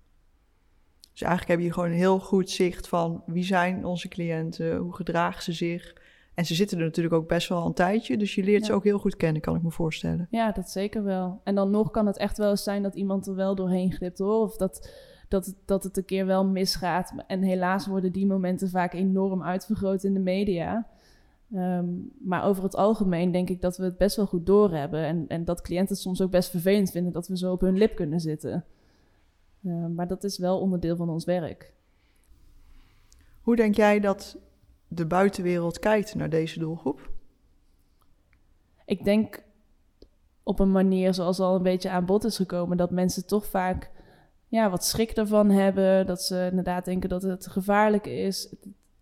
Dus 1.11 1.21
eigenlijk 1.21 1.59
heb 1.59 1.67
je 1.67 1.73
gewoon 1.73 1.89
een 1.89 1.95
heel 1.95 2.19
goed 2.19 2.49
zicht 2.49 2.87
van 2.87 3.23
wie 3.25 3.43
zijn 3.43 3.85
onze 3.85 4.07
cliënten, 4.07 4.77
hoe 4.77 4.95
gedragen 4.95 5.43
ze 5.43 5.51
zich. 5.51 5.95
En 6.33 6.45
ze 6.45 6.55
zitten 6.55 6.77
er 6.77 6.83
natuurlijk 6.83 7.15
ook 7.15 7.27
best 7.27 7.49
wel 7.49 7.65
een 7.65 7.73
tijdje, 7.73 8.17
dus 8.17 8.35
je 8.35 8.43
leert 8.43 8.65
ze 8.65 8.73
ook 8.73 8.83
heel 8.83 8.99
goed 8.99 9.15
kennen, 9.15 9.41
kan 9.41 9.55
ik 9.55 9.61
me 9.63 9.71
voorstellen. 9.71 10.27
Ja, 10.29 10.51
dat 10.51 10.69
zeker 10.69 11.03
wel. 11.03 11.41
En 11.43 11.55
dan 11.55 11.71
nog 11.71 11.91
kan 11.91 12.07
het 12.07 12.17
echt 12.17 12.37
wel 12.37 12.49
eens 12.49 12.63
zijn 12.63 12.83
dat 12.83 12.95
iemand 12.95 13.27
er 13.27 13.35
wel 13.35 13.55
doorheen 13.55 13.91
glipt 13.91 14.17
hoor. 14.17 14.41
Of 14.41 14.57
dat, 14.57 14.91
dat, 15.27 15.55
dat 15.65 15.83
het 15.83 15.97
een 15.97 16.05
keer 16.05 16.25
wel 16.25 16.45
misgaat. 16.45 17.13
En 17.27 17.41
helaas 17.41 17.87
worden 17.87 18.11
die 18.11 18.25
momenten 18.25 18.69
vaak 18.69 18.93
enorm 18.93 19.43
uitvergroot 19.43 20.03
in 20.03 20.13
de 20.13 20.19
media. 20.19 20.87
Um, 21.53 22.11
maar 22.19 22.43
over 22.43 22.63
het 22.63 22.75
algemeen 22.75 23.31
denk 23.31 23.49
ik 23.49 23.61
dat 23.61 23.77
we 23.77 23.83
het 23.83 23.97
best 23.97 24.15
wel 24.15 24.25
goed 24.25 24.45
doorhebben. 24.45 25.03
En, 25.03 25.27
en 25.27 25.45
dat 25.45 25.61
cliënten 25.61 25.93
het 25.93 26.03
soms 26.03 26.21
ook 26.21 26.31
best 26.31 26.49
vervelend 26.49 26.91
vinden 26.91 27.13
dat 27.13 27.27
we 27.27 27.37
zo 27.37 27.51
op 27.51 27.61
hun 27.61 27.77
lip 27.77 27.95
kunnen 27.95 28.19
zitten. 28.19 28.65
Uh, 29.61 29.85
maar 29.87 30.07
dat 30.07 30.23
is 30.23 30.37
wel 30.37 30.59
onderdeel 30.59 30.95
van 30.95 31.09
ons 31.09 31.25
werk. 31.25 31.73
Hoe 33.41 33.55
denk 33.55 33.75
jij 33.75 33.99
dat 33.99 34.37
de 34.87 35.05
buitenwereld 35.05 35.79
kijkt 35.79 36.15
naar 36.15 36.29
deze 36.29 36.59
doelgroep? 36.59 37.09
Ik 38.85 39.03
denk 39.03 39.43
op 40.43 40.59
een 40.59 40.71
manier 40.71 41.13
zoals 41.13 41.39
al 41.39 41.55
een 41.55 41.63
beetje 41.63 41.89
aan 41.89 42.05
bod 42.05 42.23
is 42.23 42.35
gekomen, 42.35 42.77
dat 42.77 42.91
mensen 42.91 43.25
toch 43.25 43.45
vaak 43.45 43.91
ja, 44.47 44.69
wat 44.69 44.85
schrik 44.85 45.11
ervan 45.11 45.49
hebben. 45.49 46.05
Dat 46.05 46.21
ze 46.21 46.47
inderdaad 46.49 46.85
denken 46.85 47.09
dat 47.09 47.21
het 47.21 47.47
gevaarlijk 47.47 48.05
is 48.05 48.55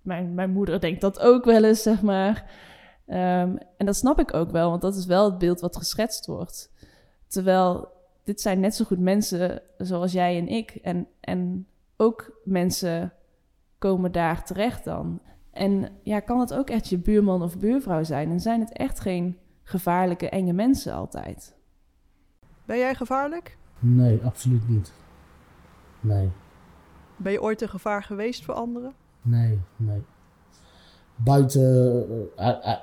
mijn, 0.10 0.34
mijn 0.34 0.52
moeder 0.52 0.80
denkt 0.80 1.02
dat 1.02 1.20
ook 1.20 1.46
wel 1.46 1.64
eens, 1.64 1.82
zeg 1.82 2.02
maar. 2.02 2.52
Um, 3.08 3.58
en 3.78 3.86
dat 3.86 3.96
snap 3.96 4.20
ik 4.20 4.34
ook 4.34 4.52
wel, 4.52 4.70
want 4.70 4.82
dat 4.82 4.96
is 4.96 5.06
wel 5.06 5.26
het 5.26 5.38
beeld 5.38 5.60
wat 5.60 5.78
geschetst 5.78 6.26
wordt. 6.26 6.72
Terwijl 7.28 7.92
dit 8.24 8.42
zijn 8.42 8.60
net 8.60 8.76
zo 8.76 8.86
goed 8.86 9.00
mensen 9.00 9.62
zoals 9.78 10.12
jij 10.12 10.38
en 10.38 10.48
ik. 10.48 10.70
En, 10.70 11.08
en 11.20 11.68
ook 11.98 12.40
mensen 12.44 13.14
komen 13.78 14.12
daar 14.12 14.44
terecht 14.44 14.84
dan. 14.84 15.20
En 15.52 15.90
ja, 16.04 16.20
kan 16.20 16.40
het 16.40 16.54
ook 16.54 16.70
echt 16.70 16.88
je 16.88 16.98
buurman 16.98 17.42
of 17.42 17.58
buurvrouw 17.58 18.04
zijn? 18.04 18.30
En 18.30 18.40
zijn 18.40 18.60
het 18.60 18.74
echt 18.74 19.00
geen 19.00 19.38
gevaarlijke, 19.64 20.30
enge 20.30 20.54
mensen 20.54 20.94
altijd? 20.94 21.56
Ben 22.66 22.78
jij 22.78 22.96
gevaarlijk? 22.96 23.58
Nee, 23.80 24.22
absoluut 24.24 24.70
niet. 24.70 24.94
Nee. 26.00 26.30
Ben 27.18 27.32
je 27.32 27.42
ooit 27.42 27.62
een 27.62 27.70
gevaar 27.70 28.04
geweest 28.04 28.46
voor 28.46 28.54
anderen? 28.54 28.94
Nee, 29.30 29.60
nee. 29.78 30.02
Buiten, 31.16 32.06
uh, 32.40 32.76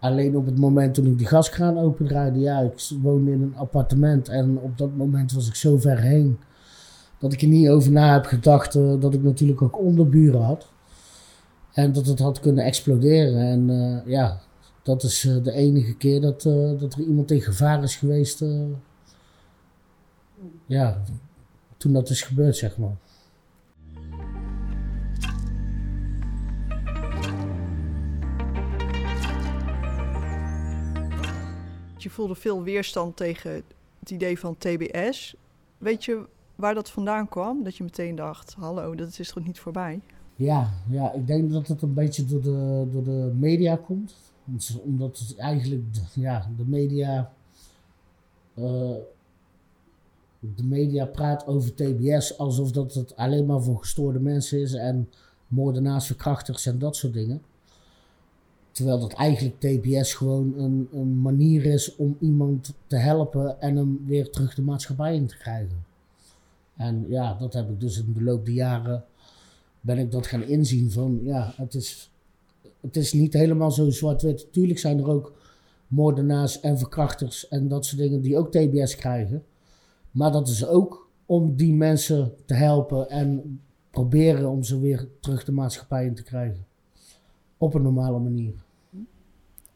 alleen 0.00 0.36
op 0.36 0.46
het 0.46 0.58
moment 0.58 0.94
toen 0.94 1.06
ik 1.06 1.18
die 1.18 1.26
gaskraan 1.26 1.78
opendraaide, 1.78 2.38
ja, 2.38 2.58
ik 2.58 2.90
woonde 3.02 3.30
in 3.30 3.42
een 3.42 3.56
appartement 3.56 4.28
en 4.28 4.58
op 4.58 4.78
dat 4.78 4.96
moment 4.96 5.32
was 5.32 5.48
ik 5.48 5.54
zo 5.54 5.78
ver 5.78 5.98
heen 5.98 6.38
dat 7.18 7.32
ik 7.32 7.42
er 7.42 7.48
niet 7.48 7.68
over 7.68 7.90
na 7.90 8.12
heb 8.12 8.24
gedacht 8.24 8.72
dat 8.72 9.14
ik 9.14 9.22
natuurlijk 9.22 9.62
ook 9.62 9.78
onderburen 9.78 10.42
had. 10.42 10.68
En 11.72 11.92
dat 11.92 12.06
het 12.06 12.18
had 12.18 12.40
kunnen 12.40 12.64
exploderen. 12.64 13.40
En 13.40 14.02
ja, 14.06 14.40
dat 14.82 15.02
is 15.02 15.20
de 15.42 15.52
enige 15.52 15.96
keer 15.96 16.20
dat, 16.20 16.42
dat 16.78 16.94
er 16.94 17.00
iemand 17.00 17.30
in 17.30 17.40
gevaar 17.40 17.82
is 17.82 17.96
geweest. 17.96 18.44
ja, 20.66 21.02
toen 21.76 21.92
dat 21.92 22.10
is 22.10 22.22
gebeurd, 22.22 22.56
zeg 22.56 22.78
maar. 22.78 22.96
Je 32.02 32.10
voelde 32.10 32.34
veel 32.34 32.62
weerstand 32.62 33.16
tegen 33.16 33.62
het 33.98 34.10
idee 34.10 34.38
van 34.38 34.56
TBS. 34.58 35.34
Weet 35.78 36.04
je 36.04 36.26
waar 36.54 36.74
dat 36.74 36.90
vandaan 36.90 37.28
kwam? 37.28 37.64
Dat 37.64 37.76
je 37.76 37.84
meteen 37.84 38.14
dacht, 38.14 38.54
hallo, 38.54 38.94
dat 38.94 39.18
is 39.18 39.32
toch 39.32 39.44
niet 39.44 39.58
voorbij? 39.58 40.00
Ja, 40.36 40.70
ja 40.90 41.12
ik 41.12 41.26
denk 41.26 41.50
dat 41.50 41.68
het 41.68 41.82
een 41.82 41.94
beetje 41.94 42.24
door 42.24 42.42
de, 42.42 42.88
door 42.92 43.04
de 43.04 43.32
media 43.38 43.76
komt. 43.76 44.14
Omdat 44.82 45.18
het 45.18 45.36
eigenlijk, 45.36 45.82
ja, 46.14 46.50
de 46.56 46.64
media... 46.66 47.32
Uh, 48.54 48.94
de 50.40 50.64
media 50.64 51.04
praat 51.04 51.46
over 51.46 51.74
TBS 51.74 52.38
alsof 52.38 52.70
dat 52.70 52.94
het 52.94 53.16
alleen 53.16 53.46
maar 53.46 53.62
voor 53.62 53.78
gestoorde 53.78 54.20
mensen 54.20 54.60
is 54.60 54.72
en 54.72 55.08
moordenaars, 55.46 56.06
verkrachters 56.06 56.66
en 56.66 56.78
dat 56.78 56.96
soort 56.96 57.12
dingen. 57.12 57.42
Terwijl 58.78 59.00
dat 59.00 59.12
eigenlijk 59.12 59.60
TBS 59.60 60.14
gewoon 60.14 60.54
een, 60.58 60.88
een 60.92 61.20
manier 61.20 61.64
is 61.64 61.96
om 61.96 62.16
iemand 62.20 62.74
te 62.86 62.96
helpen 62.96 63.60
en 63.60 63.76
hem 63.76 64.04
weer 64.06 64.30
terug 64.30 64.54
de 64.54 64.62
maatschappij 64.62 65.14
in 65.14 65.26
te 65.26 65.36
krijgen. 65.36 65.84
En 66.76 67.04
ja, 67.08 67.34
dat 67.34 67.52
heb 67.52 67.70
ik 67.70 67.80
dus 67.80 67.98
in 67.98 68.12
de 68.12 68.22
loop 68.22 68.44
der 68.44 68.54
jaren 68.54 69.04
ben 69.80 69.98
ik 69.98 70.10
dat 70.10 70.26
gaan 70.26 70.42
inzien 70.42 70.90
van 70.90 71.20
ja, 71.22 71.52
het 71.56 71.74
is, 71.74 72.10
het 72.80 72.96
is 72.96 73.12
niet 73.12 73.32
helemaal 73.32 73.70
zo 73.70 73.90
zwart-wit. 73.90 74.52
Tuurlijk 74.52 74.78
zijn 74.78 74.98
er 74.98 75.08
ook 75.08 75.32
moordenaars 75.86 76.60
en 76.60 76.78
verkrachters 76.78 77.48
en 77.48 77.68
dat 77.68 77.86
soort 77.86 78.00
dingen 78.00 78.20
die 78.20 78.36
ook 78.36 78.52
TBS 78.52 78.96
krijgen. 78.96 79.44
Maar 80.10 80.32
dat 80.32 80.48
is 80.48 80.66
ook 80.66 81.08
om 81.26 81.56
die 81.56 81.74
mensen 81.74 82.34
te 82.44 82.54
helpen 82.54 83.10
en 83.10 83.60
proberen 83.90 84.50
om 84.50 84.62
ze 84.62 84.80
weer 84.80 85.08
terug 85.20 85.44
de 85.44 85.52
maatschappij 85.52 86.04
in 86.04 86.14
te 86.14 86.22
krijgen. 86.22 86.66
Op 87.56 87.74
een 87.74 87.82
normale 87.82 88.18
manier 88.18 88.66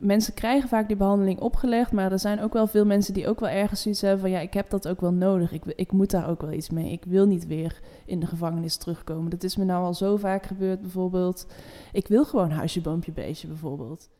mensen 0.02 0.34
krijgen 0.34 0.68
vaak 0.68 0.88
die 0.88 0.96
behandeling 0.96 1.40
opgelegd, 1.40 1.92
maar 1.92 2.12
er 2.12 2.18
zijn 2.18 2.40
ook 2.40 2.52
wel 2.52 2.66
veel 2.66 2.84
mensen 2.84 3.14
die 3.14 3.28
ook 3.28 3.40
wel 3.40 3.48
ergens 3.48 3.82
zoiets 3.82 4.00
hebben 4.00 4.20
van 4.20 4.30
ja, 4.30 4.40
ik 4.40 4.54
heb 4.54 4.70
dat 4.70 4.88
ook 4.88 5.00
wel 5.00 5.12
nodig. 5.12 5.52
Ik, 5.52 5.64
ik 5.64 5.92
moet 5.92 6.10
daar 6.10 6.28
ook 6.28 6.40
wel 6.40 6.52
iets 6.52 6.70
mee. 6.70 6.92
Ik 6.92 7.04
wil 7.04 7.26
niet 7.26 7.46
weer 7.46 7.80
in 8.04 8.20
de 8.20 8.26
gevangenis 8.26 8.76
terugkomen. 8.76 9.30
Dat 9.30 9.42
is 9.42 9.56
me 9.56 9.64
nou 9.64 9.84
al 9.84 9.94
zo 9.94 10.16
vaak 10.16 10.46
gebeurd 10.46 10.80
bijvoorbeeld. 10.80 11.46
Ik 11.92 12.08
wil 12.08 12.24
gewoon 12.24 12.50
huisje, 12.50 12.80
boompje, 12.80 13.12
beestje 13.12 13.46
bijvoorbeeld. 13.46 14.10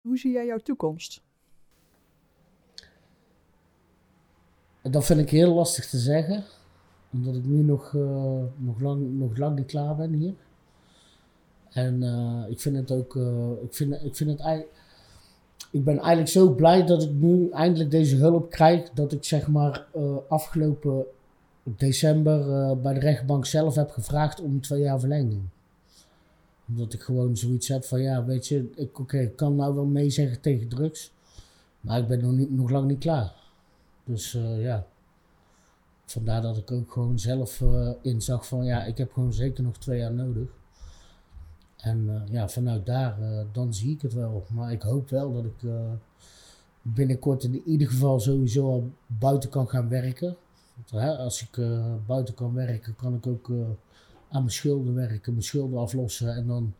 Hoe 0.00 0.18
zie 0.18 0.32
jij 0.32 0.46
jouw 0.46 0.58
toekomst? 0.58 1.24
Dat 4.82 5.04
vind 5.04 5.20
ik 5.20 5.30
heel 5.30 5.54
lastig 5.54 5.88
te 5.88 5.98
zeggen, 5.98 6.44
omdat 7.12 7.34
ik 7.34 7.44
nu 7.44 7.62
nog, 7.62 7.92
uh, 7.92 8.42
nog, 8.56 8.80
lang, 8.80 9.12
nog 9.12 9.36
lang 9.36 9.56
niet 9.56 9.66
klaar 9.66 9.96
ben 9.96 10.12
hier. 10.12 10.34
En 11.70 12.02
uh, 12.02 12.44
ik 12.48 12.60
vind 12.60 12.76
het 12.76 12.90
ook, 12.90 13.14
uh, 13.14 13.50
ik 13.62 13.74
vind, 13.74 13.92
ik 14.02 14.16
vind 14.16 14.30
het 14.30 14.40
eigenlijk 14.40 14.84
ik 15.70 15.84
ben 15.84 15.98
eigenlijk 15.98 16.28
zo 16.28 16.54
blij 16.54 16.86
dat 16.86 17.02
ik 17.02 17.10
nu 17.10 17.50
eindelijk 17.50 17.90
deze 17.90 18.16
hulp 18.16 18.50
krijg. 18.50 18.90
Dat 18.90 19.12
ik 19.12 19.24
zeg 19.24 19.48
maar 19.48 19.86
uh, 19.96 20.16
afgelopen 20.28 21.04
december 21.62 22.48
uh, 22.48 22.72
bij 22.82 22.94
de 22.94 23.00
rechtbank 23.00 23.46
zelf 23.46 23.74
heb 23.74 23.90
gevraagd 23.90 24.40
om 24.40 24.60
twee 24.60 24.80
jaar 24.80 25.00
verlenging. 25.00 25.42
Omdat 26.68 26.92
ik 26.92 27.00
gewoon 27.00 27.36
zoiets 27.36 27.68
heb 27.68 27.84
van 27.84 28.02
ja, 28.02 28.24
weet 28.24 28.46
je, 28.46 28.70
ik, 28.74 28.98
oké, 28.98 29.26
kan 29.26 29.56
nou 29.56 29.74
wel 29.74 29.86
nee 29.86 30.10
zeggen 30.10 30.40
tegen 30.40 30.68
drugs. 30.68 31.12
Maar 31.80 31.98
ik 31.98 32.08
ben 32.08 32.20
nog, 32.20 32.32
niet, 32.32 32.50
nog 32.56 32.70
lang 32.70 32.88
niet 32.88 32.98
klaar. 32.98 33.32
Dus 34.04 34.34
uh, 34.34 34.62
ja. 34.62 34.86
Vandaar 36.04 36.42
dat 36.42 36.56
ik 36.56 36.70
ook 36.70 36.92
gewoon 36.92 37.18
zelf 37.18 37.62
inzag 38.02 38.46
van 38.46 38.64
ja, 38.64 38.84
ik 38.84 38.98
heb 38.98 39.12
gewoon 39.12 39.32
zeker 39.32 39.62
nog 39.62 39.78
twee 39.78 39.98
jaar 39.98 40.12
nodig. 40.12 40.48
En 41.76 42.04
uh, 42.04 42.22
ja, 42.30 42.48
vanuit 42.48 42.86
daar, 42.86 43.20
uh, 43.20 43.40
dan 43.52 43.74
zie 43.74 43.94
ik 43.94 44.02
het 44.02 44.12
wel. 44.12 44.46
Maar 44.50 44.72
ik 44.72 44.82
hoop 44.82 45.08
wel 45.08 45.32
dat 45.32 45.44
ik 45.44 45.62
uh, 45.62 45.92
binnenkort 46.82 47.44
in 47.44 47.62
ieder 47.64 47.88
geval 47.88 48.20
sowieso 48.20 48.66
al 48.66 48.90
buiten 49.06 49.50
kan 49.50 49.68
gaan 49.68 49.88
werken. 49.88 50.36
Hè, 50.90 51.16
als 51.16 51.42
ik 51.42 51.66
buiten 52.06 52.34
kan 52.34 52.54
werken, 52.54 52.96
kan 52.96 53.14
ik 53.14 53.26
ook 53.26 53.50
aan 54.28 54.40
mijn 54.40 54.50
schulden 54.50 54.94
werken, 54.94 55.32
mijn 55.32 55.44
schulden 55.44 55.78
aflossen. 55.78 56.34
En 56.34 56.46
dan 56.46 56.74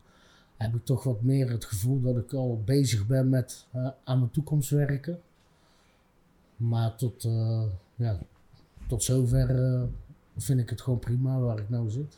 heb 0.57 0.75
ik 0.75 0.85
toch 0.85 1.03
wat 1.03 1.21
meer 1.21 1.49
het 1.49 1.65
gevoel 1.65 2.01
dat 2.01 2.17
ik 2.17 2.33
al 2.33 2.61
bezig 2.65 3.07
ben 3.07 3.29
met 3.29 3.67
aan 4.03 4.19
mijn 4.19 4.31
toekomst 4.31 4.69
werken. 4.69 5.19
Maar 6.55 6.95
tot, 6.95 7.27
ja, 7.95 8.19
tot 8.87 9.03
zover 9.03 9.87
vind 10.37 10.59
ik 10.59 10.69
het 10.69 10.81
gewoon 10.81 10.99
prima 10.99 11.39
waar 11.39 11.59
ik 11.59 11.69
nou 11.69 11.89
zit. 11.89 12.17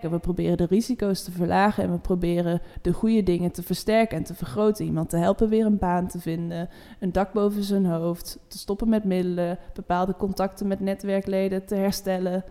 We 0.00 0.18
proberen 0.18 0.56
de 0.56 0.66
risico's 0.66 1.22
te 1.22 1.30
verlagen 1.30 1.84
en 1.84 1.92
we 1.92 1.98
proberen 1.98 2.60
de 2.82 2.92
goede 2.92 3.22
dingen 3.22 3.50
te 3.50 3.62
versterken 3.62 4.16
en 4.16 4.24
te 4.24 4.34
vergroten. 4.34 4.84
Iemand 4.84 5.10
te 5.10 5.16
helpen 5.16 5.48
weer 5.48 5.66
een 5.66 5.78
baan 5.78 6.06
te 6.06 6.20
vinden, 6.20 6.68
een 7.00 7.12
dak 7.12 7.32
boven 7.32 7.62
zijn 7.62 7.86
hoofd, 7.86 8.38
te 8.48 8.58
stoppen 8.58 8.88
met 8.88 9.04
middelen, 9.04 9.58
bepaalde 9.74 10.16
contacten 10.16 10.66
met 10.66 10.80
netwerkleden 10.80 11.66
te 11.66 11.74
herstellen. 11.74 12.44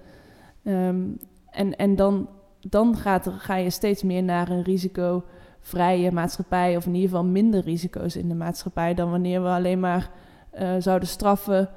Ehm, 0.64 1.04
en 1.50 1.76
en 1.76 1.96
dan, 1.96 2.30
dan 2.60 2.96
gaat 2.96 3.28
ga 3.38 3.56
je 3.56 3.70
steeds 3.70 4.04
meer 4.04 4.24
naar 4.24 4.50
een 4.50 4.64
risicovrije 4.64 6.12
maatschappij, 6.12 6.78
of 6.78 6.86
in 6.86 6.96
ieder 6.96 7.10
geval 7.10 7.26
minder 7.26 7.62
risico's 7.62 8.16
in 8.16 8.30
de 8.30 8.36
maatschappij 8.36 8.94
dan 8.94 9.10
wanneer 9.10 9.42
we 9.42 9.50
alleen 9.50 9.80
maar 9.80 10.12
uh, 10.60 10.76
zouden 10.80 11.08
straffen 11.08 11.70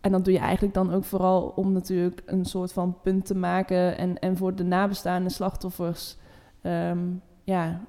en 0.00 0.12
dat 0.12 0.24
doe 0.24 0.32
je 0.32 0.40
eigenlijk 0.40 0.74
dan 0.74 0.92
ook 0.92 1.04
vooral 1.04 1.52
om 1.56 1.72
natuurlijk 1.72 2.22
een 2.26 2.44
soort 2.44 2.72
van 2.72 2.96
punt 3.02 3.26
te 3.26 3.34
maken 3.34 3.98
en, 3.98 4.18
en 4.18 4.36
voor 4.36 4.54
de 4.54 4.64
nabestaande 4.64 5.30
slachtoffers 5.30 6.16
ehm, 6.60 6.98
ja, 7.44 7.80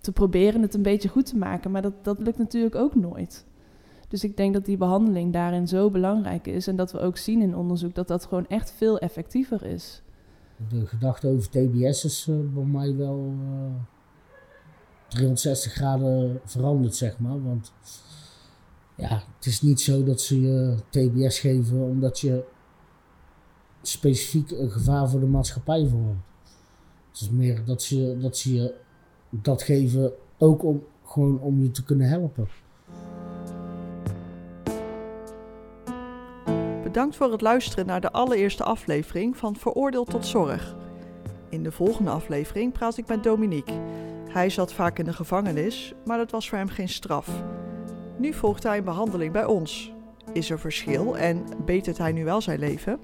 te 0.00 0.12
proberen 0.12 0.62
het 0.62 0.74
een 0.74 0.82
beetje 0.82 1.08
goed 1.08 1.26
te 1.26 1.36
maken. 1.36 1.70
Maar 1.70 1.82
dat, 1.82 2.04
dat 2.04 2.18
lukt 2.18 2.38
natuurlijk 2.38 2.74
ook 2.74 2.94
nooit. 2.94 3.44
Dus 4.08 4.24
ik 4.24 4.36
denk 4.36 4.54
dat 4.54 4.64
die 4.64 4.76
behandeling 4.76 5.32
daarin 5.32 5.68
zo 5.68 5.90
belangrijk 5.90 6.46
is 6.46 6.66
en 6.66 6.76
dat 6.76 6.92
we 6.92 7.00
ook 7.00 7.16
zien 7.16 7.42
in 7.42 7.56
onderzoek 7.56 7.94
dat 7.94 8.08
dat 8.08 8.24
gewoon 8.24 8.46
echt 8.48 8.72
veel 8.72 8.98
effectiever 8.98 9.64
is. 9.64 10.02
De 10.68 10.86
gedachte 10.86 11.28
over 11.28 11.50
TBS 11.50 12.04
is 12.04 12.26
uh, 12.30 12.36
bij 12.54 12.64
mij 12.64 12.96
wel 12.96 13.16
uh, 13.16 13.66
eh, 13.66 13.72
360 15.08 15.72
graden 15.72 16.40
veranderd, 16.44 16.96
zeg 16.96 17.18
maar. 17.18 17.42
Want 17.42 17.72
ja, 18.94 19.22
het 19.36 19.46
is 19.46 19.62
niet 19.62 19.80
zo 19.80 20.04
dat 20.04 20.20
ze 20.20 20.40
je 20.40 20.76
TBS 20.88 21.38
geven 21.38 21.80
omdat 21.80 22.20
je 22.20 22.44
specifiek 23.82 24.50
een 24.50 24.70
gevaar 24.70 25.08
voor 25.10 25.20
de 25.20 25.26
maatschappij 25.26 25.86
vormt. 25.86 26.22
Het 27.10 27.20
is 27.20 27.30
meer 27.30 27.64
dat 27.64 27.82
ze, 27.82 28.18
dat 28.20 28.36
ze 28.36 28.54
je 28.54 28.74
dat 29.30 29.62
geven 29.62 30.12
ook 30.38 30.64
om, 30.64 30.84
gewoon 31.04 31.40
om 31.40 31.62
je 31.62 31.70
te 31.70 31.84
kunnen 31.84 32.08
helpen. 32.08 32.48
Bedankt 36.82 37.16
voor 37.16 37.32
het 37.32 37.40
luisteren 37.40 37.86
naar 37.86 38.00
de 38.00 38.12
allereerste 38.12 38.64
aflevering 38.64 39.36
van 39.36 39.56
Veroordeeld 39.56 40.10
tot 40.10 40.26
Zorg. 40.26 40.76
In 41.48 41.62
de 41.62 41.72
volgende 41.72 42.10
aflevering 42.10 42.72
praat 42.72 42.96
ik 42.96 43.06
met 43.06 43.22
Dominique. 43.22 43.74
Hij 44.28 44.50
zat 44.50 44.72
vaak 44.72 44.98
in 44.98 45.04
de 45.04 45.12
gevangenis, 45.12 45.94
maar 46.04 46.18
dat 46.18 46.30
was 46.30 46.48
voor 46.48 46.58
hem 46.58 46.68
geen 46.68 46.88
straf. 46.88 47.42
Nu 48.22 48.32
volgt 48.32 48.62
hij 48.62 48.78
een 48.78 48.84
behandeling 48.84 49.32
bij 49.32 49.44
ons. 49.44 49.92
Is 50.32 50.50
er 50.50 50.58
verschil 50.58 51.16
en 51.16 51.44
betert 51.64 51.98
hij 51.98 52.12
nu 52.12 52.24
wel 52.24 52.40
zijn 52.40 52.58
leven? 52.58 53.00